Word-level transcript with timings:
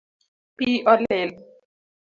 Pi 0.57 0.67
olil 0.93 1.31